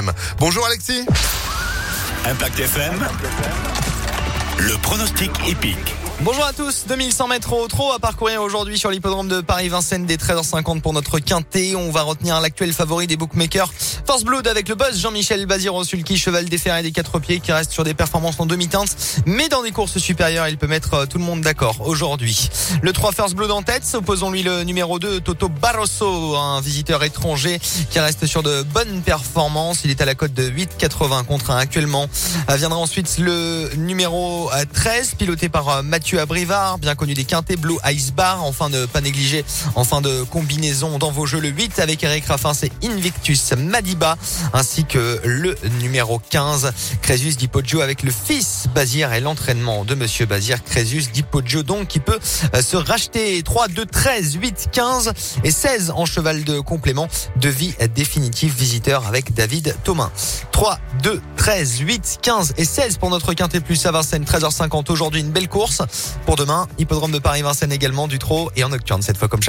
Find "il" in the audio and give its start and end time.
20.48-20.58, 29.84-29.90